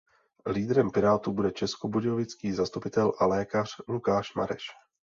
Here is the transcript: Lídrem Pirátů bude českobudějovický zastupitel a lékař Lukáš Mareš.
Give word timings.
Lídrem 0.49 0.91
Pirátů 0.91 1.31
bude 1.33 1.51
českobudějovický 1.51 2.51
zastupitel 2.51 3.13
a 3.19 3.25
lékař 3.25 3.81
Lukáš 3.87 4.35
Mareš. 4.35 4.63